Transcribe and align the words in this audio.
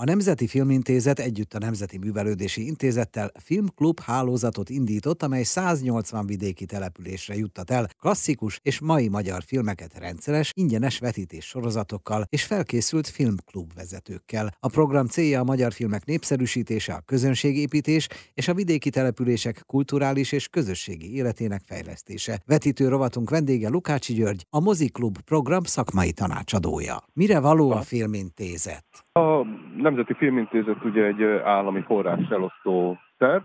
A 0.00 0.04
Nemzeti 0.04 0.46
Filmintézet 0.46 1.18
együtt 1.18 1.54
a 1.54 1.58
Nemzeti 1.58 1.98
Művelődési 1.98 2.66
Intézettel 2.66 3.32
filmklub 3.40 4.00
hálózatot 4.00 4.68
indított, 4.70 5.22
amely 5.22 5.42
180 5.42 6.26
vidéki 6.26 6.64
településre 6.64 7.36
juttat 7.36 7.70
el 7.70 7.88
klasszikus 8.00 8.60
és 8.62 8.80
mai 8.80 9.08
magyar 9.08 9.42
filmeket 9.46 9.98
rendszeres, 9.98 10.50
ingyenes 10.54 10.98
vetítés 10.98 11.44
sorozatokkal 11.44 12.24
és 12.28 12.44
felkészült 12.44 13.08
filmklub 13.08 13.74
vezetőkkel. 13.74 14.56
A 14.60 14.68
program 14.68 15.06
célja 15.06 15.40
a 15.40 15.44
magyar 15.44 15.72
filmek 15.72 16.04
népszerűsítése, 16.04 16.92
a 16.92 17.00
közönségépítés 17.00 18.08
és 18.34 18.48
a 18.48 18.54
vidéki 18.54 18.90
települések 18.90 19.62
kulturális 19.66 20.32
és 20.32 20.48
közösségi 20.48 21.14
életének 21.14 21.62
fejlesztése. 21.66 22.42
Vetítő 22.46 22.88
rovatunk 22.88 23.30
vendége 23.30 23.68
Lukácsi 23.68 24.14
György, 24.14 24.46
a 24.50 24.60
Moziklub 24.60 25.20
program 25.20 25.62
szakmai 25.64 26.12
tanácsadója. 26.12 27.04
Mire 27.12 27.38
való 27.38 27.70
a 27.70 27.82
filmintézet? 27.82 29.07
A 29.18 29.44
Nemzeti 29.76 30.14
Filmintézet 30.14 30.84
ugye 30.84 31.04
egy 31.04 31.22
állami 31.24 31.82
forrás 31.82 32.28
elosztó 32.28 32.98
szerv, 33.16 33.42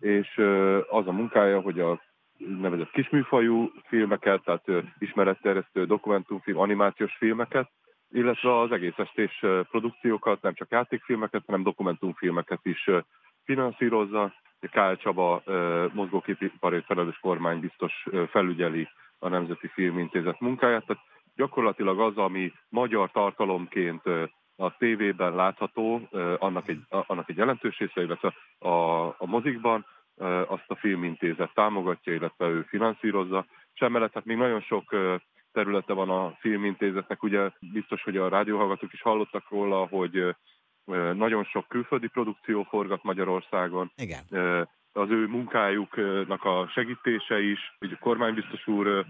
és 0.00 0.36
az 0.90 1.06
a 1.06 1.12
munkája, 1.12 1.60
hogy 1.60 1.80
a 1.80 2.00
nevezett 2.38 2.90
kisműfajú 2.90 3.70
filmeket, 3.86 4.42
tehát 4.44 4.64
ismeretterjesztő 4.98 5.84
dokumentumfilm, 5.84 6.58
animációs 6.58 7.16
filmeket, 7.16 7.70
illetve 8.10 8.58
az 8.60 8.72
egész 8.72 8.96
estés 8.98 9.44
produkciókat, 9.70 10.42
nem 10.42 10.54
csak 10.54 10.70
játékfilmeket, 10.70 11.42
hanem 11.46 11.62
dokumentumfilmeket 11.62 12.60
is 12.62 12.90
finanszírozza. 13.44 14.32
Kál 14.70 14.96
Csaba 14.96 15.42
mozgóképipari 15.92 16.80
felelős 16.86 17.18
kormány 17.18 17.60
biztos 17.60 18.06
felügyeli 18.30 18.88
a 19.18 19.28
Nemzeti 19.28 19.68
Filmintézet 19.68 20.40
munkáját, 20.40 20.86
tehát 20.86 21.02
gyakorlatilag 21.36 22.00
az, 22.00 22.16
ami 22.16 22.52
magyar 22.68 23.10
tartalomként 23.10 24.02
a 24.56 24.76
tévében 24.76 25.34
látható, 25.34 26.08
annak 26.38 26.68
egy, 26.68 26.80
annak 26.88 27.28
egy 27.28 27.36
jelentős 27.36 27.78
része, 27.78 28.02
illetve 28.02 28.34
a, 28.58 29.06
a 29.06 29.26
mozikban, 29.26 29.86
azt 30.46 30.64
a 30.70 30.76
filmintézet 30.76 31.54
támogatja, 31.54 32.12
illetve 32.12 32.46
ő 32.46 32.62
finanszírozza. 32.62 33.46
És 33.74 33.80
emellett 33.80 34.12
hát 34.12 34.24
még 34.24 34.36
nagyon 34.36 34.60
sok 34.60 34.96
területe 35.52 35.92
van 35.92 36.10
a 36.10 36.36
filmintézetnek, 36.40 37.22
ugye 37.22 37.50
biztos, 37.72 38.02
hogy 38.02 38.16
a 38.16 38.28
rádióhallgatók 38.28 38.92
is 38.92 39.02
hallottak 39.02 39.50
róla, 39.50 39.86
hogy 39.86 40.34
nagyon 41.14 41.44
sok 41.44 41.68
külföldi 41.68 42.08
produkció 42.08 42.62
forgat 42.62 43.02
Magyarországon. 43.02 43.92
Igen 43.96 44.24
az 44.92 45.10
ő 45.10 45.26
munkájuknak 45.26 46.44
a 46.44 46.68
segítése 46.72 47.40
is, 47.40 47.58
hogy 47.78 47.92
a 47.92 47.98
kormánybiztos 48.00 48.66
úr 48.66 49.04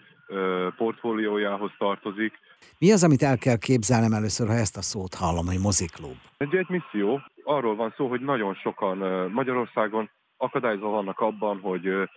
portfóliójához 0.76 1.70
tartozik. 1.78 2.38
Mi 2.78 2.92
az, 2.92 3.04
amit 3.04 3.22
el 3.22 3.38
kell 3.38 3.56
képzelnem 3.56 4.12
először, 4.12 4.46
ha 4.46 4.54
ezt 4.54 4.76
a 4.76 4.82
szót 4.82 5.14
hallom, 5.14 5.46
hogy 5.46 5.60
moziklub? 5.60 6.16
Egy, 6.36 6.54
egy 6.54 6.68
misszió. 6.68 7.20
Arról 7.44 7.76
van 7.76 7.94
szó, 7.96 8.08
hogy 8.08 8.20
nagyon 8.20 8.54
sokan 8.54 8.96
Magyarországon 9.30 10.10
akadályozva 10.36 10.88
vannak 10.88 11.20
abban, 11.20 11.60
hogy 11.60 12.10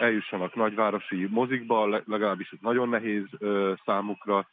eljussanak 0.00 0.54
nagyvárosi 0.54 1.26
mozikba, 1.30 1.86
legalábbis 1.86 2.54
nagyon 2.60 2.88
nehéz 2.88 3.24
számukra, 3.84 4.48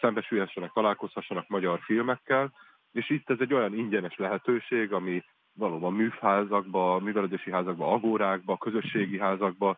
szembesülhessenek, 0.00 0.70
találkozhassanak 0.72 1.48
magyar 1.48 1.80
filmekkel, 1.82 2.52
és 2.92 3.10
itt 3.10 3.30
ez 3.30 3.36
egy 3.40 3.54
olyan 3.54 3.74
ingyenes 3.74 4.16
lehetőség, 4.16 4.92
ami 4.92 5.24
valóban 5.54 5.92
műfházakba, 5.92 6.98
művelődési 6.98 7.50
házakba, 7.50 7.92
agórákba, 7.92 8.56
közösségi 8.56 9.18
házakba 9.18 9.76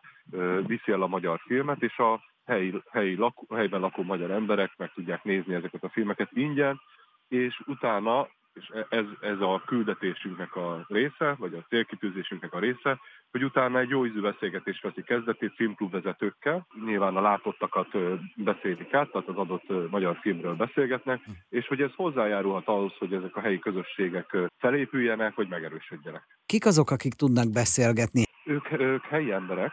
viszi 0.65 0.91
el 0.91 1.01
a 1.01 1.07
magyar 1.07 1.39
filmet, 1.39 1.81
és 1.81 1.97
a 1.97 2.21
helyi, 2.45 2.81
helyi 2.91 3.15
lakó, 3.15 3.55
helyben 3.55 3.79
lakó 3.79 4.03
magyar 4.03 4.31
emberek 4.31 4.71
meg 4.77 4.91
tudják 4.93 5.23
nézni 5.23 5.53
ezeket 5.53 5.83
a 5.83 5.89
filmeket 5.89 6.29
ingyen, 6.31 6.81
és 7.27 7.61
utána 7.65 8.27
és 8.55 8.71
ez, 8.89 9.05
ez 9.19 9.39
a 9.39 9.61
küldetésünknek 9.65 10.55
a 10.55 10.85
része, 10.87 11.35
vagy 11.37 11.53
a 11.53 11.65
célkitűzésünknek 11.69 12.53
a 12.53 12.59
része, 12.59 12.99
hogy 13.31 13.43
utána 13.43 13.79
egy 13.79 13.89
jó 13.89 14.05
ízű 14.05 14.21
beszélgetés 14.21 14.81
veszi 14.81 15.01
kezdetét 15.03 15.53
filmklub 15.55 15.91
vezetőkkel, 15.91 16.67
nyilván 16.85 17.15
a 17.15 17.21
látottakat 17.21 17.87
beszélik 18.35 18.93
át, 18.93 19.11
tehát 19.11 19.27
az 19.27 19.35
adott 19.35 19.89
magyar 19.89 20.17
filmről 20.21 20.55
beszélgetnek, 20.55 21.21
és 21.49 21.67
hogy 21.67 21.81
ez 21.81 21.91
hozzájárulhat 21.95 22.67
ahhoz, 22.67 22.93
hogy 22.97 23.13
ezek 23.13 23.35
a 23.35 23.41
helyi 23.41 23.59
közösségek 23.59 24.37
felépüljenek, 24.57 25.35
vagy 25.35 25.47
megerősödjenek. 25.47 26.23
Kik 26.45 26.65
azok, 26.65 26.91
akik 26.91 27.13
tudnak 27.13 27.51
beszélgetni? 27.51 28.23
Ők, 28.45 28.79
ők 28.79 29.05
helyi 29.05 29.31
emberek, 29.31 29.71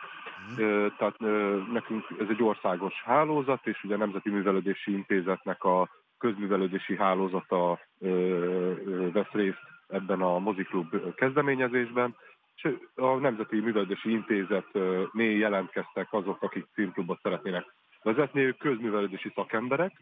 tehát 0.98 1.18
nekünk 1.72 2.04
ez 2.18 2.26
egy 2.28 2.42
országos 2.42 3.02
hálózat, 3.04 3.66
és 3.66 3.84
ugye 3.84 3.94
a 3.94 3.98
Nemzeti 3.98 4.30
Művelődési 4.30 4.92
Intézetnek 4.92 5.64
a 5.64 5.88
közművelődési 6.22 6.96
hálózata 6.96 7.78
vesz 9.12 9.32
részt 9.32 9.64
ebben 9.88 10.20
a 10.20 10.38
moziklub 10.38 11.14
kezdeményezésben, 11.14 12.16
és 12.54 12.76
a 12.94 13.14
Nemzeti 13.14 13.60
Művelődési 13.60 14.10
Intézetnél 14.10 15.36
jelentkeztek 15.38 16.12
azok, 16.12 16.42
akik 16.42 16.66
filmklubot 16.72 17.20
szeretnének 17.22 17.64
vezetni, 18.02 18.40
ők 18.40 18.58
közművelődési 18.58 19.32
szakemberek, 19.34 19.92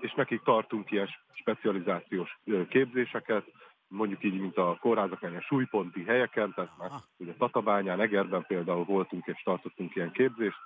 és 0.00 0.12
nekik 0.14 0.42
tartunk 0.42 0.90
ilyen 0.90 1.08
specializációs 1.32 2.38
képzéseket, 2.68 3.44
mondjuk 3.88 4.24
így, 4.24 4.40
mint 4.40 4.56
a 4.56 4.76
kórházaknál, 4.80 5.34
a 5.36 5.40
súlyponti 5.40 6.04
helyeken, 6.04 6.52
tehát 6.54 6.72
már 6.78 6.90
ugye 7.16 7.32
Tatabányán, 7.38 8.00
Egerben 8.00 8.44
például 8.46 8.84
voltunk 8.84 9.26
és 9.26 9.42
tartottunk 9.42 9.94
ilyen 9.94 10.12
képzést, 10.12 10.58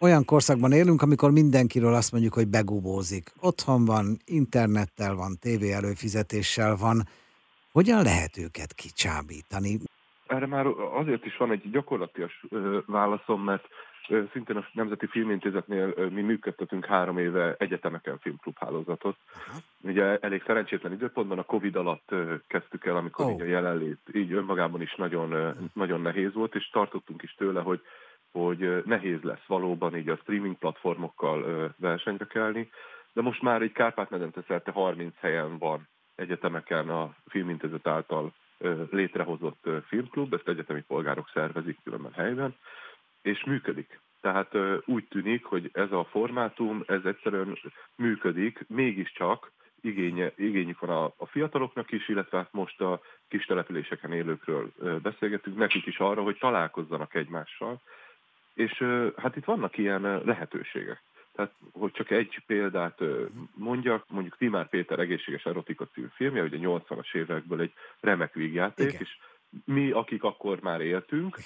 olyan 0.00 0.24
korszakban 0.24 0.72
élünk, 0.72 1.02
amikor 1.02 1.30
mindenkiről 1.30 1.94
azt 1.94 2.12
mondjuk, 2.12 2.34
hogy 2.34 2.48
begubózik. 2.48 3.32
Otthon 3.40 3.84
van, 3.84 4.16
internettel 4.24 5.14
van, 5.14 5.38
tévé 5.40 5.72
előfizetéssel 5.72 6.76
van. 6.76 7.02
Hogyan 7.72 8.02
lehet 8.02 8.38
őket 8.38 8.72
kicsábítani? 8.72 9.78
Erre 10.26 10.46
már 10.46 10.66
azért 11.00 11.26
is 11.26 11.36
van 11.36 11.52
egy 11.52 11.70
gyakorlatias 11.70 12.44
válaszom, 12.86 13.44
mert 13.44 13.64
szintén 14.32 14.56
a 14.56 14.68
Nemzeti 14.72 15.06
Filmintézetnél 15.06 15.94
mi 16.10 16.20
működtetünk 16.20 16.84
három 16.84 17.18
éve 17.18 17.54
egyetemeken 17.58 18.18
filmklubhálózatot. 18.18 19.16
Ugye 19.80 20.18
elég 20.18 20.42
szerencsétlen 20.46 20.92
időpontban 20.92 21.38
a 21.38 21.42
Covid 21.42 21.76
alatt 21.76 22.14
kezdtük 22.46 22.84
el, 22.86 22.96
amikor 22.96 23.24
oh. 23.26 23.32
így 23.32 23.40
a 23.40 23.44
jelenlét 23.44 23.98
így 24.12 24.32
önmagában 24.32 24.82
is 24.82 24.94
nagyon, 24.94 25.54
nagyon 25.72 26.00
nehéz 26.00 26.34
volt, 26.34 26.54
és 26.54 26.68
tartottunk 26.68 27.22
is 27.22 27.34
tőle, 27.34 27.60
hogy 27.60 27.80
hogy 28.32 28.82
nehéz 28.84 29.22
lesz 29.22 29.44
valóban 29.46 29.96
így 29.96 30.08
a 30.08 30.16
streaming 30.16 30.56
platformokkal 30.56 31.74
versenyre 31.76 32.24
kelni, 32.24 32.70
de 33.12 33.22
most 33.22 33.42
már 33.42 33.62
egy 33.62 33.72
Kárpát-medence 33.72 34.42
szerte 34.46 34.70
30 34.70 35.14
helyen 35.18 35.58
van 35.58 35.88
egyetemeken 36.14 36.88
a 36.88 37.14
filmintézet 37.26 37.86
által 37.86 38.32
létrehozott 38.90 39.68
filmklub, 39.86 40.34
ezt 40.34 40.48
egyetemi 40.48 40.80
polgárok 40.80 41.30
szervezik 41.32 41.78
különben 41.84 42.12
helyben, 42.12 42.56
és 43.22 43.44
működik. 43.44 44.00
Tehát 44.20 44.54
úgy 44.84 45.04
tűnik, 45.08 45.44
hogy 45.44 45.70
ez 45.72 45.92
a 45.92 46.04
formátum, 46.04 46.82
ez 46.86 47.04
egyszerűen 47.04 47.58
működik, 47.96 48.64
mégiscsak 48.68 49.50
igénye, 49.80 50.32
igényük 50.36 50.78
van 50.78 50.90
a, 50.90 51.04
a 51.16 51.26
fiataloknak 51.26 51.92
is, 51.92 52.08
illetve 52.08 52.38
hát 52.38 52.52
most 52.52 52.80
a 52.80 53.00
kis 53.28 53.44
településeken 53.44 54.12
élőkről 54.12 54.72
beszélgetünk, 55.02 55.56
nekik 55.56 55.86
is 55.86 55.98
arra, 55.98 56.22
hogy 56.22 56.38
találkozzanak 56.38 57.14
egymással, 57.14 57.80
és 58.54 58.84
hát 59.16 59.36
itt 59.36 59.44
vannak 59.44 59.78
ilyen 59.78 60.22
lehetőségek. 60.24 61.02
Tehát, 61.32 61.52
hogy 61.72 61.92
csak 61.92 62.10
egy 62.10 62.42
példát 62.46 63.00
mondjak, 63.54 64.04
mondjuk 64.08 64.36
Timár 64.36 64.68
Péter 64.68 64.98
egészséges 64.98 65.44
erotika 65.44 65.86
című 65.86 66.06
filmje, 66.14 66.42
ugye 66.42 66.56
80-as 66.60 67.14
évekből 67.14 67.60
egy 67.60 67.72
remek 68.00 68.34
vígjáték, 68.34 68.88
Igen. 68.88 69.00
és 69.00 69.18
mi, 69.64 69.90
akik 69.90 70.22
akkor 70.22 70.60
már 70.60 70.80
éltünk, 70.80 71.38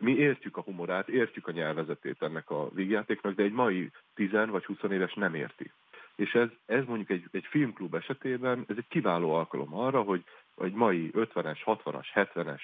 mi 0.00 0.12
értjük 0.12 0.56
a 0.56 0.60
humorát, 0.60 1.08
értjük 1.08 1.46
a 1.46 1.52
nyelvezetét 1.52 2.22
ennek 2.22 2.50
a 2.50 2.68
vígjátéknak, 2.74 3.34
de 3.34 3.42
egy 3.42 3.52
mai 3.52 3.90
10 4.14 4.30
vagy 4.30 4.64
20 4.64 4.78
éves 4.90 5.14
nem 5.14 5.34
érti. 5.34 5.72
És 6.14 6.32
ez, 6.34 6.48
ez 6.66 6.84
mondjuk 6.84 7.10
egy, 7.10 7.24
egy 7.30 7.46
filmklub 7.50 7.94
esetében, 7.94 8.64
ez 8.68 8.76
egy 8.78 8.88
kiváló 8.88 9.34
alkalom 9.34 9.74
arra, 9.74 10.02
hogy 10.02 10.24
egy 10.56 10.72
mai 10.72 11.10
50-es, 11.14 11.58
60-as, 11.64 12.06
70-es 12.14 12.62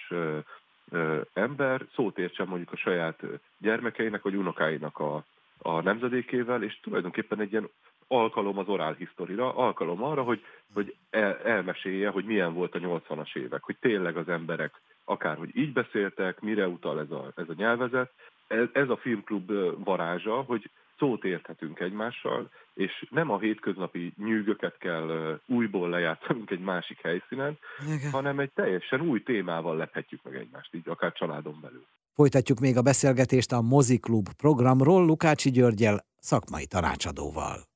ember 1.32 1.86
szót 1.94 2.18
értsen 2.18 2.46
mondjuk 2.46 2.72
a 2.72 2.76
saját 2.76 3.22
gyermekeinek 3.58 4.22
vagy 4.22 4.34
unokáinak 4.34 4.98
a, 4.98 5.24
a 5.58 5.80
nemzedékével, 5.80 6.62
és 6.62 6.80
tulajdonképpen 6.80 7.40
egy 7.40 7.52
ilyen 7.52 7.68
alkalom 8.08 8.58
az 8.58 8.68
orál 8.68 8.92
historira, 8.92 9.54
alkalom 9.54 10.02
arra, 10.02 10.22
hogy, 10.22 10.44
hogy 10.74 10.94
el, 11.10 11.38
elmesélje, 11.44 12.08
hogy 12.08 12.24
milyen 12.24 12.54
volt 12.54 12.74
a 12.74 12.78
80-as 12.78 13.36
évek, 13.36 13.62
hogy 13.62 13.76
tényleg 13.80 14.16
az 14.16 14.28
emberek 14.28 14.80
akárhogy 15.04 15.56
így 15.56 15.72
beszéltek, 15.72 16.40
mire 16.40 16.68
utal 16.68 17.00
ez 17.00 17.10
a, 17.10 17.32
ez 17.36 17.48
a 17.48 17.54
nyelvezet. 17.56 18.12
Ez, 18.46 18.66
ez 18.72 18.88
a 18.88 18.96
filmklub 18.96 19.52
varázsa, 19.84 20.42
hogy 20.42 20.70
szót 21.00 21.24
érthetünk 21.24 21.80
egymással, 21.80 22.50
és 22.74 23.06
nem 23.10 23.30
a 23.30 23.38
hétköznapi 23.38 24.12
nyűgöket 24.16 24.76
kell 24.78 25.40
újból 25.46 25.88
lejátszanunk 25.88 26.50
egy 26.50 26.60
másik 26.60 27.00
helyszínen, 27.00 27.58
Igen. 27.94 28.10
hanem 28.10 28.38
egy 28.38 28.52
teljesen 28.52 29.00
új 29.00 29.22
témával 29.22 29.76
lephetjük 29.76 30.22
meg 30.22 30.34
egymást, 30.34 30.74
így 30.74 30.88
akár 30.88 31.12
családon 31.12 31.58
belül. 31.60 31.86
Folytatjuk 32.14 32.60
még 32.60 32.76
a 32.76 32.82
beszélgetést 32.82 33.52
a 33.52 33.60
Moziklub 33.60 34.28
programról 34.36 35.04
Lukácsi 35.04 35.50
Györgyel, 35.50 36.04
szakmai 36.18 36.66
tanácsadóval. 36.66 37.68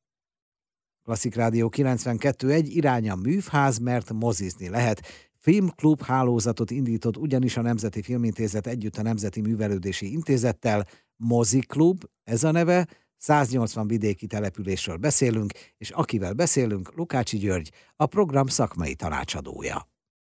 Klasszik 1.05 1.35
Rádió 1.35 1.71
92.1 1.76 2.61
iránya 2.65 3.15
művház, 3.15 3.79
mert 3.79 4.12
mozizni 4.12 4.69
lehet. 4.69 5.00
Filmklub 5.38 6.03
hálózatot 6.03 6.71
indított 6.71 7.17
ugyanis 7.17 7.56
a 7.56 7.62
Nemzeti 7.62 8.03
Filmintézet 8.03 8.67
együtt 8.67 8.97
a 8.97 9.03
Nemzeti 9.03 9.41
Művelődési 9.41 10.12
Intézettel. 10.12 10.87
Moziklub, 11.17 12.05
ez 12.25 12.44
a 12.44 12.50
neve, 12.50 12.87
180 13.25 13.87
vidéki 13.87 14.26
településről 14.26 14.97
beszélünk, 14.97 15.53
és 15.79 15.91
akivel 15.91 16.35
beszélünk, 16.35 16.94
Lukácsi 16.97 17.38
György, 17.38 17.71
a 17.97 18.06
program 18.06 18.47
szakmai 18.47 18.94
tanácsadója. 18.94 19.79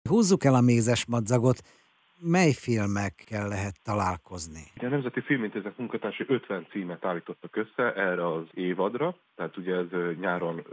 Húzzuk 0.08 0.44
el 0.44 0.54
a 0.54 0.60
mézes 0.60 1.06
madzagot, 1.06 1.58
mely 2.18 2.52
filmekkel 2.52 3.48
lehet 3.48 3.76
találkozni? 3.82 4.64
A 4.76 4.86
Nemzeti 4.86 5.20
Filmintézet 5.20 5.78
munkatársai 5.78 6.26
50 6.28 6.66
címet 6.70 7.04
állítottak 7.04 7.56
össze 7.56 7.94
erre 7.94 8.26
az 8.32 8.44
évadra, 8.54 9.16
tehát 9.36 9.56
ugye 9.56 9.74
ez 9.74 9.86
nyáron, 10.20 10.66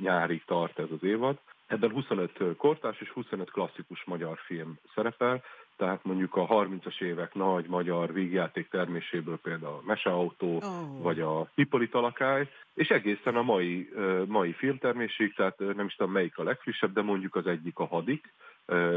nyárig 0.00 0.44
tart 0.44 0.78
ez 0.78 0.90
az 0.90 1.02
évad. 1.02 1.38
Ebben 1.66 1.90
25 1.90 2.30
kortárs 2.56 3.00
és 3.00 3.10
25 3.10 3.50
klasszikus 3.50 4.04
magyar 4.04 4.38
film 4.46 4.78
szerepel, 4.94 5.42
tehát 5.76 6.04
mondjuk 6.04 6.36
a 6.36 6.46
30-as 6.46 7.00
évek 7.00 7.34
nagy 7.34 7.66
magyar 7.66 8.12
vígjáték 8.12 8.68
terméséből 8.68 9.38
például 9.38 9.74
a 9.74 9.82
Meseautó, 9.86 10.56
oh. 10.56 11.02
vagy 11.02 11.20
a 11.20 11.50
Hippolyta 11.54 12.00
lakály, 12.00 12.48
és 12.74 12.88
egészen 12.88 13.36
a 13.36 13.42
mai, 13.42 13.90
mai 14.26 14.52
filmtermésig, 14.52 15.34
tehát 15.34 15.58
nem 15.58 15.86
is 15.86 15.94
tudom 15.94 16.12
melyik 16.12 16.38
a 16.38 16.42
legfrissebb, 16.42 16.92
de 16.92 17.02
mondjuk 17.02 17.34
az 17.34 17.46
egyik 17.46 17.78
a 17.78 17.86
Hadik, 17.86 18.32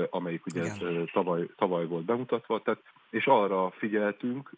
amelyik 0.10 0.46
ugye 0.46 0.72
tavaly, 1.14 1.48
tavaly 1.56 1.86
volt 1.86 2.06
bemutatva, 2.06 2.62
tehát, 2.62 2.80
és 3.10 3.26
arra 3.26 3.70
figyeltünk 3.70 4.52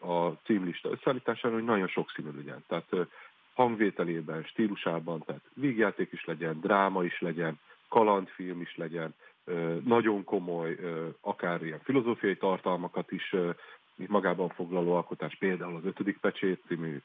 a 0.00 0.28
címlista 0.44 0.90
összeállítására, 0.90 1.54
hogy 1.54 1.64
nagyon 1.64 1.88
sokszínű 1.88 2.28
legyen. 2.36 2.64
Tehát 2.68 3.08
hangvételében, 3.54 4.42
stílusában, 4.42 5.22
tehát 5.26 5.42
vígjáték 5.54 6.12
is 6.12 6.24
legyen, 6.24 6.60
dráma 6.60 7.04
is 7.04 7.20
legyen, 7.20 7.58
kalandfilm 7.88 8.60
is 8.60 8.76
legyen, 8.76 9.14
nagyon 9.84 10.24
komoly, 10.24 10.76
akár 11.20 11.62
ilyen 11.62 11.80
filozófiai 11.82 12.36
tartalmakat 12.36 13.12
is 13.12 13.34
magában 14.06 14.48
foglaló 14.48 14.94
alkotás, 14.94 15.36
például 15.36 15.76
az 15.76 15.84
Ötödik 15.84 16.18
Pecsét 16.18 16.62
című 16.66 17.00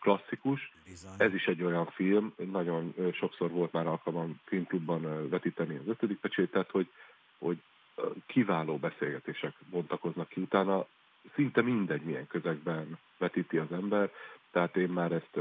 klasszikus. 0.00 0.72
Bizony. 0.84 1.14
Ez 1.18 1.34
is 1.34 1.46
egy 1.46 1.62
olyan 1.62 1.86
film, 1.86 2.32
nagyon 2.52 2.94
sokszor 3.12 3.50
volt 3.50 3.72
már 3.72 3.86
alkalmam 3.86 4.40
filmklubban 4.44 5.28
vetíteni 5.28 5.76
az 5.76 5.88
Ötödik 5.88 6.18
Pecsét, 6.18 6.50
tehát 6.50 6.70
hogy, 6.70 6.88
hogy 7.38 7.58
kiváló 8.26 8.76
beszélgetések 8.76 9.54
bontakoznak 9.70 10.28
ki 10.28 10.40
utána, 10.40 10.86
szinte 11.34 11.62
mindegy, 11.62 12.02
milyen 12.02 12.26
közegben 12.26 12.98
vetíti 13.18 13.56
az 13.56 13.72
ember, 13.72 14.10
tehát 14.50 14.76
én 14.76 14.88
már 14.88 15.12
ezt 15.12 15.38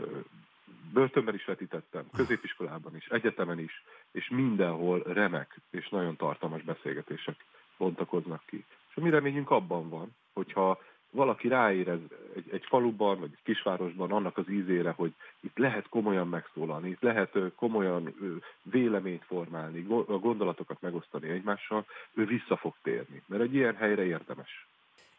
börtönben 0.94 1.36
is 1.36 1.46
vetítettem, 1.46 2.06
középiskolában 2.16 2.96
is, 2.96 3.06
egyetemen 3.06 3.60
is, 3.60 3.84
és 4.12 4.30
mindenhol 4.30 5.04
remek 5.06 5.60
és 5.70 5.90
nagyon 5.90 6.16
tartalmas 6.16 6.62
beszélgetések 6.62 7.36
bontakoznak 7.78 8.42
ki. 8.46 8.66
És 8.90 8.96
a 8.96 9.02
mi 9.02 9.10
reményünk 9.10 9.52
abban 9.52 9.90
van, 9.90 10.16
hogyha 10.34 10.80
valaki 11.12 11.48
ráérez 11.48 12.00
egy, 12.36 12.50
egy 12.52 12.66
faluban, 12.66 13.20
vagy 13.20 13.30
egy 13.32 13.44
kisvárosban 13.44 14.12
annak 14.12 14.38
az 14.38 14.50
ízére, 14.50 14.92
hogy 14.92 15.14
itt 15.40 15.58
lehet 15.58 15.90
komolyan 15.90 16.28
megszólalni, 16.28 16.90
itt 16.90 17.02
lehet 17.02 17.38
komolyan 17.56 18.16
véleményt 18.62 19.24
formálni, 19.24 19.86
a 19.90 20.18
gondolatokat 20.18 20.82
megosztani 20.82 21.30
egymással, 21.30 21.86
ő 22.14 22.26
vissza 22.26 22.58
fog 22.58 22.74
térni, 22.84 23.22
mert 23.26 23.42
egy 23.42 23.54
ilyen 23.54 23.76
helyre 23.76 24.06
érdemes. 24.06 24.68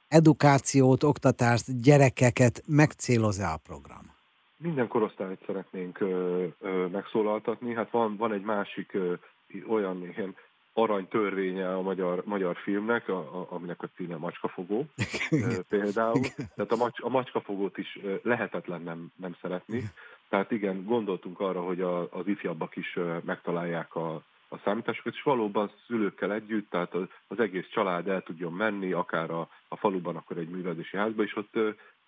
Edukációt, 0.08 1.02
oktatást, 1.02 1.82
gyerekeket 1.82 2.62
megcéloz-e 2.66 3.48
a 3.52 3.56
program? 3.56 4.17
Minden 4.62 4.88
korosztályt 4.88 5.44
szeretnénk 5.46 6.00
ö, 6.00 6.46
ö, 6.60 6.86
megszólaltatni. 6.86 7.74
Hát 7.74 7.90
van, 7.90 8.16
van 8.16 8.32
egy 8.32 8.42
másik 8.42 8.94
ö, 8.94 9.14
olyan 9.68 10.02
ilyen 10.02 10.36
arany 10.72 11.08
törvénye 11.08 11.74
a 11.74 11.80
magyar, 11.80 12.22
magyar 12.24 12.56
filmnek, 12.56 13.08
a, 13.08 13.18
a, 13.18 13.46
aminek 13.50 13.82
a 13.82 13.88
címe 13.96 14.16
Macskafogó 14.16 14.86
például. 15.68 16.20
Tehát 16.54 16.72
a, 16.72 16.76
macs, 16.76 17.00
a 17.00 17.08
Macskafogót 17.08 17.78
is 17.78 17.98
lehetetlen 18.22 18.82
nem, 18.82 19.12
nem 19.16 19.36
szeretni. 19.40 19.82
Tehát 20.28 20.50
igen, 20.50 20.84
gondoltunk 20.84 21.40
arra, 21.40 21.62
hogy 21.62 21.80
a, 21.80 22.12
az 22.12 22.26
ifjabbak 22.26 22.76
is 22.76 22.98
megtalálják 23.24 23.94
a, 23.94 24.14
a 24.48 24.58
számításokat, 24.64 25.14
és 25.14 25.22
valóban 25.22 25.70
szülőkkel 25.86 26.32
együtt, 26.32 26.70
tehát 26.70 26.94
az, 26.94 27.06
az 27.28 27.40
egész 27.40 27.66
család 27.70 28.08
el 28.08 28.22
tudjon 28.22 28.52
menni, 28.52 28.92
akár 28.92 29.30
a, 29.30 29.48
a 29.68 29.76
faluban, 29.76 30.16
akkor 30.16 30.38
egy 30.38 30.48
művelési 30.48 30.96
házba, 30.96 31.22
és 31.22 31.36
ott 31.36 31.58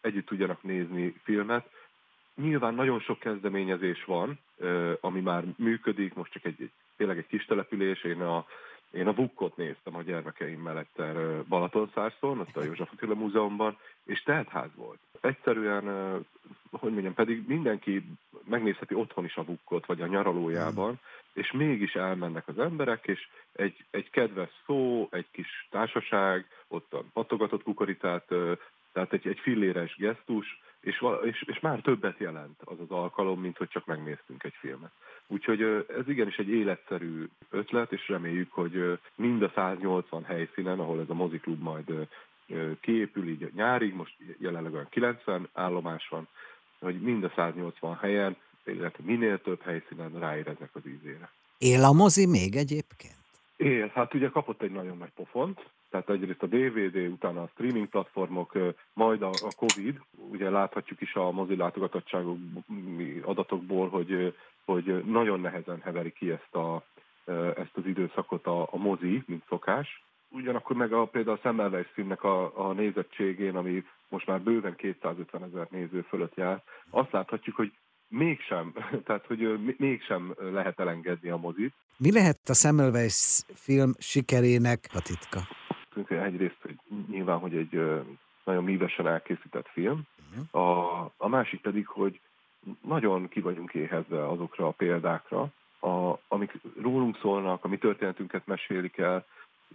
együtt 0.01 0.27
tudjanak 0.27 0.63
nézni 0.63 1.15
filmet. 1.23 1.71
Nyilván 2.41 2.75
nagyon 2.75 3.01
sok 3.01 3.19
kezdeményezés 3.19 4.05
van, 4.05 4.39
ami 5.01 5.21
már 5.21 5.45
működik, 5.57 6.15
most 6.15 6.33
csak 6.33 6.45
egy, 6.45 6.71
tényleg 6.97 7.19
egy 7.19 7.27
kis 7.27 7.45
település, 7.45 8.05
én 8.05 8.21
a, 8.21 8.47
én 8.91 9.07
a 9.07 9.15
Vukkot 9.15 9.57
néztem 9.57 9.97
a 9.97 10.03
gyermekeimmel 10.03 10.79
egyszer 10.79 11.45
Balatonszárszon, 11.45 12.39
ott 12.39 12.57
a 12.57 12.63
József 12.63 12.93
Attila 12.93 13.15
Múzeumban, 13.15 13.79
és 14.05 14.23
teltház 14.23 14.71
volt. 14.75 14.99
Egyszerűen, 15.21 15.85
hogy 16.71 16.93
mondjam, 16.93 17.15
pedig 17.15 17.45
mindenki 17.47 18.05
megnézheti 18.45 18.95
otthon 18.95 19.25
is 19.25 19.37
a 19.37 19.45
Vukkot, 19.45 19.87
vagy 19.87 20.01
a 20.01 20.07
nyaralójában, 20.07 21.01
és 21.33 21.53
mégis 21.53 21.95
elmennek 21.95 22.49
az 22.49 22.59
emberek, 22.59 23.07
és 23.07 23.29
egy, 23.53 23.85
egy 23.91 24.11
kedves 24.11 24.51
szó, 24.67 25.09
egy 25.11 25.27
kis 25.31 25.67
társaság, 25.71 26.47
ott 26.69 26.93
a 26.93 27.05
patogatott 27.13 27.63
kukoricát, 27.63 28.35
tehát 29.07 29.25
egy, 29.25 29.33
egy 29.33 29.39
filléres 29.39 29.97
gesztus, 29.97 30.61
és, 30.81 31.05
és, 31.25 31.45
és 31.47 31.61
már 31.61 31.81
többet 31.81 32.19
jelent 32.19 32.61
az 32.65 32.81
az 32.81 32.91
alkalom, 32.91 33.41
mint 33.41 33.57
hogy 33.57 33.69
csak 33.69 33.87
megnéztünk 33.87 34.45
egy 34.45 34.55
filmet. 34.61 34.91
Úgyhogy 35.27 35.63
ez 35.99 36.09
igenis 36.09 36.37
egy 36.37 36.49
életszerű 36.49 37.29
ötlet, 37.51 37.93
és 37.93 38.09
reméljük, 38.09 38.53
hogy 38.53 38.99
mind 39.15 39.43
a 39.43 39.53
180 39.55 40.25
helyszínen, 40.25 40.79
ahol 40.79 41.01
ez 41.01 41.09
a 41.09 41.15
moziklub 41.15 41.63
majd 41.63 42.09
kiépül 42.81 43.29
így 43.29 43.51
nyárig, 43.55 43.95
most 43.95 44.17
jelenleg 44.39 44.73
olyan 44.73 44.89
90 44.91 45.49
állomás 45.53 46.09
van, 46.09 46.29
hogy 46.79 47.01
mind 47.01 47.25
a 47.25 47.33
180 47.37 47.97
helyen, 47.97 48.37
illetve 48.65 49.05
minél 49.05 49.41
több 49.43 49.63
helyszínen 49.63 50.19
ráéreznek 50.19 50.71
az 50.73 50.83
ízére. 50.87 51.31
Él 51.59 51.85
a 51.85 51.93
mozi 51.93 52.27
még 52.27 52.57
egyébként? 52.57 53.20
Él, 53.61 53.91
hát 53.95 54.15
ugye 54.15 54.29
kapott 54.29 54.63
egy 54.63 54.71
nagyon 54.71 54.97
nagy 54.97 55.13
pofont, 55.15 55.71
tehát 55.91 56.11
egyrészt 56.11 56.43
a 56.43 56.47
DVD, 56.47 56.97
utána 56.97 57.43
a 57.43 57.49
streaming 57.53 57.89
platformok, 57.89 58.59
majd 58.93 59.23
a, 59.23 59.31
Covid, 59.57 60.01
ugye 60.31 60.51
láthatjuk 60.51 61.01
is 61.01 61.15
a 61.15 61.31
mozi 61.31 61.57
látogatottságok 61.57 62.39
adatokból, 63.23 63.89
hogy, 63.89 64.37
hogy 64.65 65.05
nagyon 65.05 65.41
nehezen 65.41 65.81
heveri 65.81 66.13
ki 66.13 66.31
ezt, 66.31 66.55
a, 66.55 66.85
ezt 67.57 67.77
az 67.77 67.87
időszakot 67.87 68.47
a, 68.47 68.63
a 68.71 68.77
mozi, 68.77 69.23
mint 69.27 69.45
szokás. 69.49 70.05
Ugyanakkor 70.29 70.77
meg 70.77 70.93
a, 70.93 71.05
például 71.05 71.37
a 71.37 71.41
Semmelweis 71.43 71.89
filmnek 71.93 72.23
a, 72.25 72.69
a 72.69 72.73
nézettségén, 72.73 73.57
ami 73.57 73.85
most 74.09 74.27
már 74.27 74.41
bőven 74.41 74.77
250 74.77 75.43
ezer 75.43 75.67
néző 75.71 76.01
fölött 76.01 76.35
jár, 76.35 76.63
azt 76.91 77.13
láthatjuk, 77.13 77.57
hogy 77.57 77.73
mégsem, 78.09 78.73
tehát 79.05 79.27
hogy 79.27 79.77
mégsem 79.79 80.35
lehet 80.39 80.81
elengedni 80.81 81.29
a 81.29 81.37
mozit. 81.37 81.75
Mi 82.03 82.13
lehet 82.13 82.49
a 82.49 82.55
Semmelweis 82.55 83.43
film 83.55 83.93
sikerének 83.99 84.89
a 84.93 85.01
titka? 85.01 85.41
egyrészt 86.09 86.59
hogy 86.63 86.77
nyilván, 87.11 87.39
hogy 87.39 87.55
egy 87.55 87.81
nagyon 88.45 88.65
mívesen 88.65 89.07
elkészített 89.07 89.69
film, 89.73 90.03
uh-huh. 90.31 90.69
a, 90.69 91.13
a 91.17 91.29
másik 91.29 91.61
pedig, 91.61 91.87
hogy 91.87 92.21
nagyon 92.87 93.29
ki 93.29 93.41
vagyunk 93.41 93.75
éhezve 93.75 94.29
azokra 94.29 94.67
a 94.67 94.71
példákra, 94.71 95.49
a, 95.81 96.19
amik 96.29 96.61
rólunk 96.81 97.19
szólnak, 97.21 97.65
a 97.65 97.69
mi 97.69 97.79
történetünket 97.79 98.47
mesélik 98.47 98.99
el, 98.99 99.27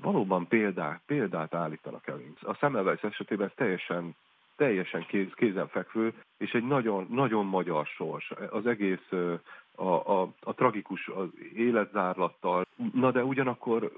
valóban 0.01 0.47
példát, 0.47 1.01
példát 1.05 1.53
állítanak 1.53 2.07
elünk. 2.07 2.37
A 2.41 2.53
Semmelweis 2.53 3.01
esetében 3.01 3.47
ez 3.47 3.53
teljesen, 3.55 4.15
teljesen 4.55 5.05
kéz, 5.05 5.33
kézenfekvő, 5.33 6.13
és 6.37 6.51
egy 6.51 6.67
nagyon, 6.67 7.07
nagyon 7.09 7.45
magyar 7.45 7.85
sors. 7.85 8.31
Az 8.49 8.65
egész 8.65 9.09
a, 9.75 10.21
a, 10.21 10.33
a 10.39 10.53
tragikus 10.53 11.07
az 11.07 11.27
életzárlattal, 11.55 12.65
na 12.93 13.11
de 13.11 13.23
ugyanakkor 13.23 13.91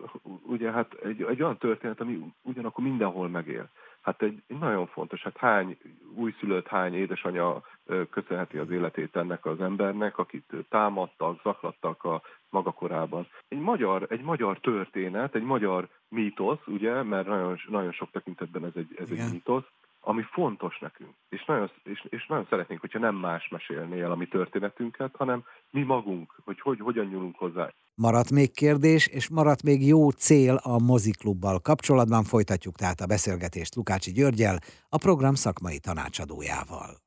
ugye 0.43 0.71
hát 0.71 0.93
egy, 0.93 1.21
egy 1.21 1.41
olyan 1.41 1.57
történet, 1.57 2.01
ami 2.01 2.33
ugyanakkor 2.41 2.83
mindenhol 2.83 3.29
megél. 3.29 3.69
Hát 4.01 4.21
egy, 4.21 4.41
egy 4.47 4.57
nagyon 4.57 4.87
fontos, 4.87 5.23
hát 5.23 5.37
hány 5.37 5.77
újszülött, 6.15 6.67
hány 6.67 6.93
édesanyja 6.93 7.61
köszönheti 8.09 8.57
az 8.57 8.69
életét 8.69 9.15
ennek 9.15 9.45
az 9.45 9.61
embernek, 9.61 10.17
akit 10.17 10.53
támadtak, 10.69 11.41
zaklattak 11.43 12.03
a 12.03 12.21
maga 12.49 12.71
korában. 12.71 13.27
Egy 13.47 13.59
magyar, 13.59 14.05
egy 14.09 14.21
magyar 14.21 14.59
történet, 14.59 15.35
egy 15.35 15.43
magyar 15.43 15.87
mítosz, 16.09 16.67
ugye, 16.67 17.03
mert 17.03 17.27
nagyon, 17.27 17.57
nagyon 17.67 17.91
sok 17.91 18.11
tekintetben 18.11 18.65
ez 18.65 18.75
egy, 18.75 18.95
ez 18.97 19.09
egy 19.09 19.31
mítosz, 19.31 19.65
ami 19.99 20.23
fontos 20.31 20.79
nekünk. 20.79 21.13
És 21.29 21.45
nagyon, 21.45 21.71
és, 21.83 22.05
és 22.09 22.25
nagyon 22.27 22.47
szeretnénk, 22.49 22.81
hogyha 22.81 22.99
nem 22.99 23.15
más 23.15 23.47
mesélné 23.47 24.01
el 24.01 24.11
a 24.11 24.15
mi 24.15 24.27
történetünket, 24.27 25.15
hanem 25.15 25.43
mi 25.69 25.81
magunk, 25.81 26.41
hogy, 26.43 26.59
hogy 26.59 26.79
hogyan 26.79 27.05
nyúlunk 27.05 27.35
hozzá. 27.35 27.73
Maradt 27.95 28.31
még 28.31 28.51
kérdés, 28.51 29.07
és 29.07 29.29
maradt 29.29 29.63
még 29.63 29.87
jó 29.87 30.09
cél 30.09 30.55
a 30.55 30.79
moziklubbal 30.79 31.59
kapcsolatban. 31.59 32.23
Folytatjuk 32.23 32.75
tehát 32.75 32.99
a 32.99 33.05
beszélgetést 33.05 33.75
Lukácsi 33.75 34.11
Györgyel, 34.11 34.57
a 34.89 34.97
program 34.97 35.33
szakmai 35.33 35.79
tanácsadójával. 35.79 37.06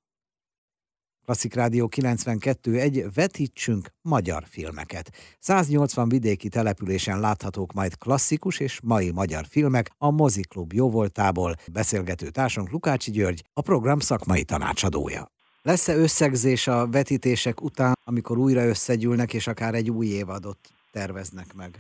Klasszik 1.31 1.55
Rádió 1.55 1.89
92.1 1.97 3.11
Vetítsünk 3.15 3.87
magyar 4.03 4.43
filmeket. 4.47 5.11
180 5.39 6.09
vidéki 6.09 6.49
településen 6.49 7.21
láthatók 7.21 7.73
majd 7.73 7.99
klasszikus 7.99 8.61
és 8.61 8.81
mai 8.85 9.11
magyar 9.11 9.45
filmek 9.51 9.87
a 9.99 10.11
Moziklub 10.11 10.73
jóvoltából. 10.73 11.53
Beszélgető 11.73 12.29
társunk 12.29 12.71
Lukácsi 12.71 13.11
György, 13.11 13.43
a 13.55 13.63
program 13.63 13.99
szakmai 13.99 14.45
tanácsadója. 14.45 15.23
Lesz-e 15.63 15.95
összegzés 15.97 16.67
a 16.67 16.89
vetítések 16.89 17.63
után, 17.63 17.93
amikor 18.05 18.39
újra 18.39 18.65
összegyűlnek, 18.67 19.35
és 19.35 19.47
akár 19.47 19.75
egy 19.75 19.91
új 19.91 20.07
évadot 20.07 20.59
terveznek 20.93 21.55
meg? 21.57 21.71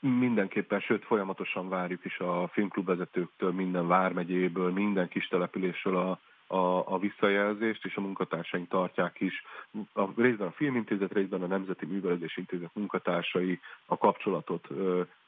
Mindenképpen, 0.00 0.80
sőt 0.80 1.04
folyamatosan 1.04 1.68
várjuk 1.68 2.04
is 2.04 2.18
a 2.18 2.48
filmklubvezetőktől, 2.52 3.52
minden 3.52 3.86
vármegyéből, 3.86 4.72
minden 4.72 5.08
kis 5.08 5.28
településről 5.28 5.96
a, 5.96 6.18
a, 6.50 6.92
a 6.94 6.98
visszajelzést, 6.98 7.84
és 7.84 7.96
a 7.96 8.00
munkatársaink 8.00 8.68
tartják 8.68 9.20
is 9.20 9.44
a, 9.92 10.04
részben 10.16 10.46
a 10.46 10.50
Filmintézet, 10.50 11.12
részben 11.12 11.42
a 11.42 11.46
Nemzeti 11.46 11.86
Művelődési 11.86 12.40
Intézet 12.40 12.74
munkatársai 12.74 13.60
a 13.86 13.98
kapcsolatot 13.98 14.68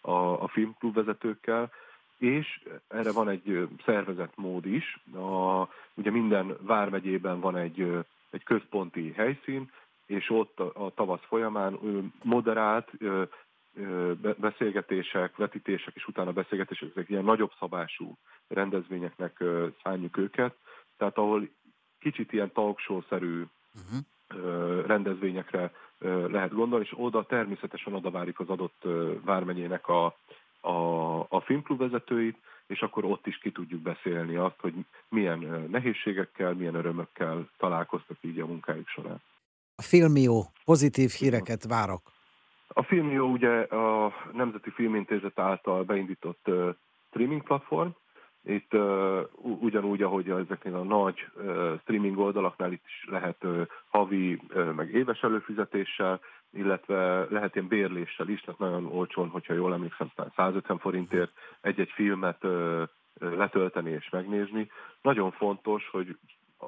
a, 0.00 0.42
a 0.42 0.48
filmklubvezetőkkel, 0.48 1.70
és 2.18 2.62
erre 2.88 3.12
van 3.12 3.28
egy 3.28 3.68
szervezett 3.84 4.36
mód 4.36 4.66
is. 4.66 4.98
A, 5.14 5.68
ugye 5.94 6.10
minden 6.10 6.56
vármegyében 6.60 7.40
van 7.40 7.56
egy, 7.56 8.04
egy 8.30 8.44
központi 8.44 9.12
helyszín, 9.12 9.70
és 10.06 10.30
ott 10.30 10.60
a, 10.60 10.84
a 10.84 10.94
tavasz 10.94 11.24
folyamán 11.26 11.78
moderált 12.22 12.90
beszélgetések, 14.36 15.36
vetítések 15.36 15.94
és 15.94 16.06
utána 16.06 16.32
beszélgetések, 16.32 16.88
ezek 16.90 17.08
ilyen 17.08 17.24
nagyobb 17.24 17.52
szabású 17.58 18.16
rendezvényeknek 18.48 19.44
szálljuk 19.82 20.16
őket, 20.16 20.54
tehát 21.02 21.18
ahol 21.18 21.48
kicsit 22.00 22.32
ilyen 22.32 22.52
talkshow-szerű 22.52 23.44
uh-huh. 23.74 24.86
rendezvényekre 24.86 25.72
lehet 26.28 26.52
gondolni, 26.52 26.84
és 26.84 26.94
oda 26.96 27.26
természetesen 27.26 27.94
oda 27.94 28.10
várjuk 28.10 28.40
az 28.40 28.48
adott 28.48 28.82
vármegyének 29.24 29.88
a, 29.88 30.04
a, 30.60 30.76
a 31.28 31.40
filmklub 31.40 31.78
vezetőit, 31.78 32.36
és 32.66 32.80
akkor 32.80 33.04
ott 33.04 33.26
is 33.26 33.38
ki 33.38 33.52
tudjuk 33.52 33.80
beszélni 33.80 34.36
azt, 34.36 34.60
hogy 34.60 34.74
milyen 35.08 35.66
nehézségekkel, 35.70 36.54
milyen 36.54 36.74
örömökkel 36.74 37.48
találkoztak 37.58 38.16
így 38.20 38.40
a 38.40 38.46
munkájuk 38.46 38.88
során. 38.88 39.22
A 39.76 39.82
Filmió, 39.82 40.46
pozitív 40.64 41.10
híreket 41.10 41.66
várok. 41.66 42.02
A 42.68 42.82
Filmió 42.82 43.26
ugye 43.26 43.60
a 43.62 44.12
Nemzeti 44.32 44.70
Filmintézet 44.70 45.38
által 45.38 45.82
beindított 45.84 46.50
streaming 47.08 47.42
platform, 47.42 47.88
itt 48.44 48.74
uh, 48.74 49.20
ugyanúgy, 49.40 50.02
ahogy 50.02 50.30
ezeknél 50.30 50.74
a 50.74 50.82
nagy 50.82 51.28
uh, 51.34 51.80
streaming 51.80 52.18
oldalaknál 52.18 52.72
itt 52.72 52.84
is 52.86 53.04
lehet 53.10 53.44
uh, 53.44 53.66
havi, 53.88 54.40
uh, 54.54 54.72
meg 54.72 54.94
éves 54.94 55.22
előfizetéssel, 55.22 56.20
illetve 56.52 57.26
lehet 57.30 57.54
ilyen 57.54 57.68
bérléssel 57.68 58.28
is, 58.28 58.40
tehát 58.40 58.60
nagyon 58.60 58.86
olcsón, 58.86 59.28
hogyha 59.28 59.54
jól 59.54 59.72
emlékszem, 59.72 60.12
150 60.36 60.78
forintért 60.78 61.32
egy-egy 61.60 61.90
filmet 61.90 62.44
uh, 62.44 62.82
letölteni 63.20 63.90
és 63.90 64.08
megnézni. 64.10 64.70
Nagyon 65.02 65.30
fontos, 65.30 65.88
hogy 65.88 66.16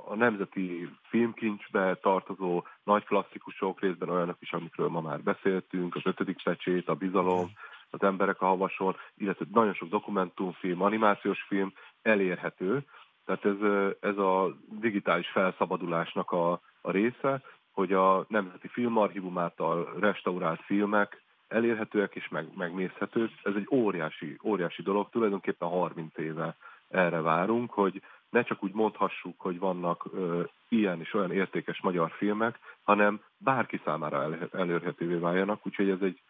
a 0.07 0.14
nemzeti 0.14 0.88
filmkincsbe 1.02 1.95
tartozó 1.95 2.64
nagy 2.85 3.04
klasszikusok, 3.04 3.81
részben 3.81 4.09
olyanok 4.09 4.37
is, 4.40 4.52
amikről 4.52 4.88
ma 4.88 5.00
már 5.00 5.21
beszéltünk, 5.21 5.95
az 5.95 6.02
ötödik 6.04 6.43
pecsét, 6.43 6.88
a 6.88 6.95
bizalom, 6.95 7.50
az 7.94 8.02
emberek 8.02 8.40
a 8.40 8.46
havason, 8.46 8.96
illetve 9.16 9.44
nagyon 9.52 9.74
sok 9.74 9.88
dokumentumfilm, 9.88 10.82
animációs 10.82 11.42
film 11.48 11.72
elérhető. 12.02 12.84
Tehát 13.24 13.44
ez, 13.44 13.90
ez 14.00 14.16
a 14.16 14.56
digitális 14.80 15.28
felszabadulásnak 15.28 16.30
a, 16.30 16.60
a 16.80 16.90
része, 16.90 17.42
hogy 17.72 17.92
a 17.92 18.24
Nemzeti 18.28 18.68
Filmarchívum 18.68 19.38
által 19.38 19.94
restaurált 19.98 20.60
filmek 20.60 21.22
elérhetőek 21.48 22.14
és 22.14 22.28
meg, 22.28 22.46
megnézhetők. 22.56 23.30
Ez 23.42 23.54
egy 23.54 23.68
óriási, 23.70 24.38
óriási 24.44 24.82
dolog, 24.82 25.10
tulajdonképpen 25.10 25.68
30 25.68 26.18
éve 26.18 26.56
erre 26.88 27.20
várunk, 27.20 27.70
hogy 27.70 28.02
ne 28.30 28.42
csak 28.42 28.62
úgy 28.62 28.72
mondhassuk, 28.72 29.40
hogy 29.40 29.58
vannak 29.58 30.06
ö, 30.12 30.42
ilyen 30.68 31.00
és 31.00 31.14
olyan 31.14 31.32
értékes 31.32 31.80
magyar 31.80 32.10
filmek, 32.10 32.58
hanem 32.82 33.20
bárki 33.36 33.80
számára 33.84 34.22
el, 34.22 34.48
elérhetővé 34.52 35.14
váljanak, 35.14 35.66
úgyhogy 35.66 35.90
ez 35.90 36.00
egy, 36.00 36.20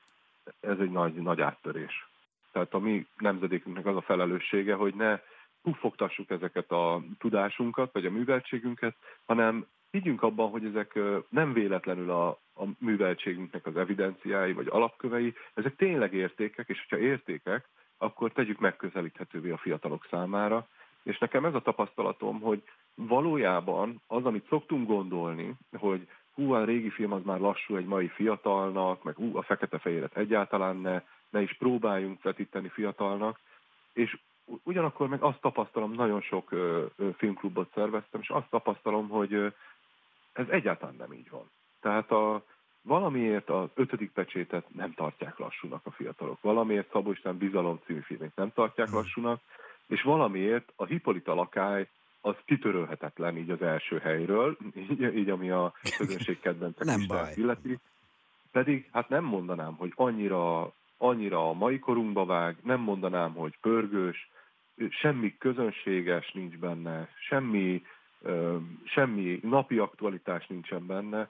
ez 0.60 0.78
egy 0.78 0.90
nagy, 0.90 1.14
nagy 1.14 1.40
áttörés. 1.40 2.08
Tehát 2.52 2.74
a 2.74 2.78
mi 2.78 3.06
nemzedékünknek 3.18 3.86
az 3.86 3.96
a 3.96 4.00
felelőssége, 4.00 4.74
hogy 4.74 4.94
ne 4.94 5.20
puffogtassuk 5.62 6.30
ezeket 6.30 6.70
a 6.70 7.02
tudásunkat, 7.18 7.92
vagy 7.92 8.06
a 8.06 8.10
műveltségünket, 8.10 8.96
hanem 9.26 9.66
higgyünk 9.90 10.22
abban, 10.22 10.50
hogy 10.50 10.64
ezek 10.64 10.98
nem 11.28 11.52
véletlenül 11.52 12.10
a, 12.10 12.28
a 12.54 12.64
műveltségünknek 12.78 13.66
az 13.66 13.76
evidenciái, 13.76 14.52
vagy 14.52 14.66
alapkövei, 14.70 15.34
ezek 15.54 15.76
tényleg 15.76 16.12
értékek, 16.14 16.68
és 16.68 16.86
hogyha 16.88 17.04
értékek, 17.04 17.68
akkor 17.98 18.32
tegyük 18.32 18.58
megközelíthetővé 18.58 19.50
a 19.50 19.56
fiatalok 19.56 20.06
számára. 20.10 20.68
És 21.02 21.18
nekem 21.18 21.44
ez 21.44 21.54
a 21.54 21.60
tapasztalatom, 21.62 22.40
hogy 22.40 22.62
valójában 22.94 24.02
az, 24.06 24.24
amit 24.24 24.48
szoktunk 24.48 24.86
gondolni, 24.86 25.54
hogy 25.78 26.08
hú, 26.34 26.52
a 26.52 26.64
régi 26.64 26.90
film 26.90 27.12
az 27.12 27.22
már 27.24 27.40
lassú 27.40 27.76
egy 27.76 27.86
mai 27.86 28.08
fiatalnak, 28.08 29.02
meg 29.02 29.14
hú, 29.14 29.36
a 29.36 29.42
fekete-fehéret 29.42 30.16
egyáltalán 30.16 30.76
ne, 30.76 31.02
ne 31.30 31.42
is 31.42 31.56
próbáljunk 31.56 32.22
vetíteni 32.22 32.68
fiatalnak, 32.68 33.38
és 33.92 34.18
ugyanakkor 34.62 35.08
meg 35.08 35.22
azt 35.22 35.40
tapasztalom, 35.40 35.92
nagyon 35.92 36.20
sok 36.20 36.52
ö, 36.52 36.84
ö, 36.96 37.08
filmklubot 37.16 37.70
szerveztem, 37.74 38.20
és 38.20 38.28
azt 38.28 38.50
tapasztalom, 38.50 39.08
hogy 39.08 39.32
ö, 39.32 39.46
ez 40.32 40.48
egyáltalán 40.48 40.94
nem 40.98 41.12
így 41.12 41.30
van. 41.30 41.50
Tehát 41.80 42.10
a, 42.10 42.44
valamiért 42.82 43.50
az 43.50 43.68
ötödik 43.74 44.12
pecsétet 44.12 44.74
nem 44.74 44.92
tartják 44.92 45.38
lassúnak 45.38 45.86
a 45.86 45.90
fiatalok, 45.90 46.40
valamiért 46.40 46.90
Szabó 46.90 47.10
István 47.10 47.38
Bizalom 47.38 47.80
című 47.86 48.00
filmét 48.00 48.36
nem 48.36 48.52
tartják 48.52 48.88
hmm. 48.88 48.96
lassúnak, 48.96 49.40
és 49.86 50.02
valamiért 50.02 50.72
a 50.76 50.84
Hipolita 50.84 51.34
lakály 51.34 51.88
az 52.24 52.34
kitörölhetetlen 52.44 53.36
így 53.36 53.50
az 53.50 53.62
első 53.62 53.98
helyről, 53.98 54.56
így, 54.90 55.16
így 55.16 55.28
ami 55.28 55.50
a 55.50 55.72
közönség 55.98 56.40
kedvencek 56.40 56.84
nem 56.84 57.04
baj. 57.06 57.32
illeti. 57.36 57.78
Pedig 58.52 58.88
hát 58.92 59.08
nem 59.08 59.24
mondanám, 59.24 59.74
hogy 59.74 59.92
annyira, 59.94 60.72
annyira 60.98 61.48
a 61.48 61.52
mai 61.52 61.78
korunkba 61.78 62.24
vág, 62.24 62.56
nem 62.62 62.80
mondanám, 62.80 63.32
hogy 63.32 63.58
pörgős, 63.60 64.30
semmi 64.90 65.36
közönséges 65.38 66.32
nincs 66.32 66.56
benne, 66.56 67.08
semmi, 67.28 67.84
semmi 68.84 69.40
napi 69.42 69.78
aktualitás 69.78 70.46
nincsen 70.46 70.86
benne, 70.86 71.28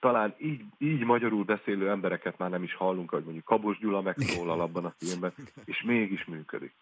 talán 0.00 0.34
így, 0.38 0.62
így 0.78 1.04
magyarul 1.04 1.44
beszélő 1.44 1.90
embereket 1.90 2.38
már 2.38 2.50
nem 2.50 2.62
is 2.62 2.74
hallunk, 2.74 3.10
hogy 3.10 3.24
mondjuk 3.24 3.44
Kabos 3.44 3.78
Gyula 3.78 4.00
megszólal 4.00 4.60
abban 4.60 4.84
a 4.84 4.94
filmben, 4.98 5.32
és 5.64 5.82
mégis 5.82 6.24
működik. 6.24 6.72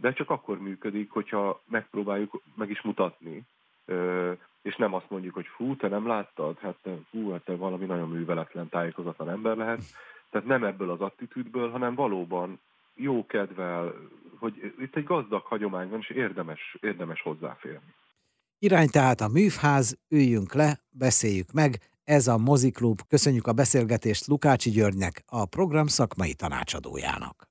De 0.00 0.12
csak 0.12 0.30
akkor 0.30 0.60
működik, 0.60 1.10
hogyha 1.10 1.62
megpróbáljuk 1.68 2.42
meg 2.54 2.70
is 2.70 2.82
mutatni, 2.82 3.42
és 4.62 4.76
nem 4.76 4.94
azt 4.94 5.10
mondjuk, 5.10 5.34
hogy 5.34 5.46
fú, 5.46 5.76
te 5.76 5.88
nem 5.88 6.06
láttad, 6.06 6.58
hát 6.58 6.76
te, 6.82 6.90
fú, 7.10 7.30
hát 7.30 7.44
te 7.44 7.56
valami 7.56 7.84
nagyon 7.84 8.08
műveletlen, 8.08 8.68
tájékozatlan 8.68 9.30
ember 9.30 9.56
lehet. 9.56 9.82
Tehát 10.30 10.46
nem 10.46 10.64
ebből 10.64 10.90
az 10.90 11.00
attitűdből, 11.00 11.70
hanem 11.70 11.94
valóban 11.94 12.60
jó 12.94 13.26
kedvel, 13.26 13.94
hogy 14.38 14.74
itt 14.78 14.96
egy 14.96 15.04
gazdag 15.04 15.44
hagyomány 15.44 15.88
van, 15.88 15.98
és 15.98 16.10
érdemes, 16.10 16.76
érdemes 16.80 17.22
hozzáférni. 17.22 17.94
Irány 18.58 18.88
tehát 18.88 19.20
a 19.20 19.28
művház, 19.28 19.98
üljünk 20.08 20.54
le, 20.54 20.80
beszéljük 20.90 21.52
meg, 21.52 21.74
ez 22.04 22.26
a 22.26 22.38
moziklub. 22.38 23.00
Köszönjük 23.08 23.46
a 23.46 23.52
beszélgetést 23.52 24.26
Lukácsi 24.26 24.70
Györgynek, 24.70 25.22
a 25.26 25.46
program 25.46 25.86
szakmai 25.86 26.34
tanácsadójának. 26.34 27.46